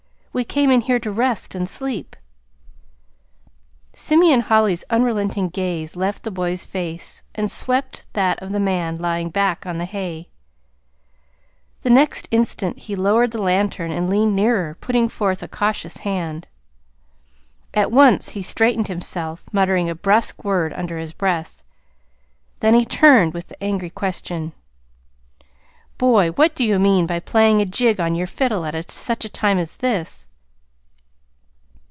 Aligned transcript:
We 0.33 0.45
came 0.45 0.71
in 0.71 0.79
here 0.79 0.97
to 0.99 1.11
rest 1.11 1.55
and 1.55 1.67
sleep." 1.67 2.15
Simeon 3.93 4.39
Holly's 4.39 4.85
unrelenting 4.89 5.49
gaze 5.49 5.97
left 5.97 6.23
the 6.23 6.31
boy's 6.31 6.63
face 6.63 7.21
and 7.35 7.51
swept 7.51 8.05
that 8.13 8.41
of 8.41 8.53
the 8.53 8.59
man 8.61 8.95
lying 8.95 9.29
back 9.29 9.65
on 9.65 9.77
the 9.77 9.83
hay. 9.83 10.29
The 11.81 11.89
next 11.89 12.29
instant 12.31 12.79
he 12.79 12.95
lowered 12.95 13.31
the 13.31 13.41
lantern 13.41 13.91
and 13.91 14.09
leaned 14.09 14.33
nearer, 14.33 14.77
putting 14.79 15.09
forth 15.09 15.43
a 15.43 15.49
cautious 15.49 15.97
hand. 15.97 16.47
At 17.73 17.91
once 17.91 18.29
he 18.29 18.41
straightened 18.41 18.87
himself, 18.87 19.43
muttering 19.51 19.89
a 19.89 19.95
brusque 19.95 20.45
word 20.45 20.71
under 20.75 20.97
his 20.97 21.11
breath. 21.11 21.61
Then 22.61 22.73
he 22.73 22.85
turned 22.85 23.33
with 23.33 23.47
the 23.47 23.61
angry 23.61 23.89
question: 23.89 24.53
"Boy, 25.97 26.29
what 26.31 26.55
do 26.55 26.63
you 26.65 26.79
mean 26.79 27.05
by 27.05 27.19
playing 27.19 27.61
a 27.61 27.65
jig 27.65 27.99
on 27.99 28.15
your 28.15 28.25
fiddle 28.25 28.65
at 28.65 28.89
such 28.89 29.23
a 29.23 29.29
time 29.29 29.59
as 29.59 29.75
this?" 29.75 30.25